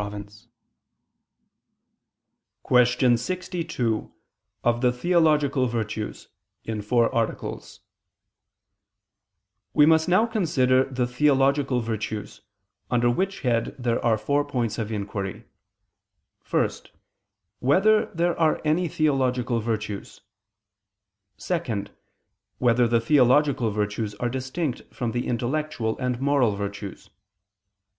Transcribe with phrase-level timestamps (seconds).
[2.62, 4.10] ________________________QUESTION 62
[4.64, 6.28] OF THE THEOLOGICAL VIRTUES
[6.64, 7.80] (In Four Articles)
[9.74, 12.40] We must now consider the Theological Virtues:
[12.90, 15.44] under which head there are four points of inquiry:
[16.50, 16.70] (1)
[17.58, 20.22] Whether there are any theological virtues?
[21.36, 21.88] (2)
[22.56, 27.10] Whether the theological virtues are distinct from the intellectual and moral virtues?